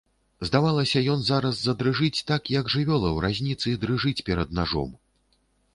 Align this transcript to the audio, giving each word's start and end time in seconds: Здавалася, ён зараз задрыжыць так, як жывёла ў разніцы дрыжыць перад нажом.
Здавалася, 0.49 1.03
ён 1.15 1.19
зараз 1.27 1.59
задрыжыць 1.67 2.25
так, 2.31 2.51
як 2.59 2.73
жывёла 2.77 3.07
ў 3.15 3.17
разніцы 3.27 3.79
дрыжыць 3.87 4.25
перад 4.33 4.49
нажом. 4.61 4.99